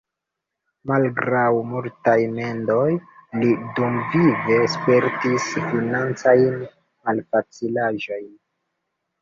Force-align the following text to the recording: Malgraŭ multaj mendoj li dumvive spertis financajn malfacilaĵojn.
Malgraŭ 0.91 1.49
multaj 1.73 2.15
mendoj 2.37 2.87
li 3.41 3.51
dumvive 3.81 4.57
spertis 4.77 5.47
financajn 5.69 6.57
malfacilaĵojn. 6.63 8.27